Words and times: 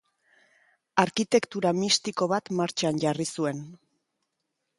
Arkitektura 1.03 1.73
mistiko 1.81 2.29
bat 2.33 2.51
martxan 2.61 3.03
jarri 3.05 3.29
zuen. 3.37 3.61